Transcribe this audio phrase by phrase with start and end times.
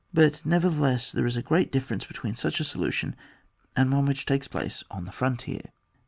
[0.15, 3.15] But nevertheless, there is a great dif ference between such a solution
[3.75, 5.61] and one which takes place on the frontier.